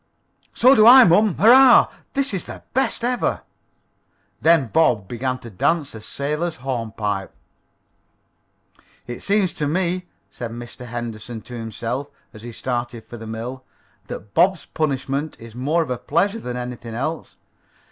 [0.51, 1.35] "So do I, mom.
[1.37, 1.87] Hurrah!
[2.13, 3.43] This is the best ever!"
[4.41, 7.31] Then Bob began to dance a sailor's hornpipe.
[9.05, 10.87] "It seems to me," said Mr.
[10.87, 13.63] Henderson to himself, as he started for the mill,
[14.07, 17.35] "that Bob's punishment is more of a pleasure than anything else.